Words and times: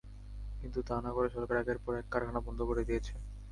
কিন্তু 0.61 0.79
তা 0.87 0.95
না 1.03 1.11
করে 1.15 1.27
সরকার 1.35 1.55
একের 1.59 1.79
পর 1.83 1.93
এক 1.95 2.07
কারখানা 2.13 2.39
বন্ধ 2.47 2.59
করে 2.69 2.81
দিয়েছে। 2.87 3.13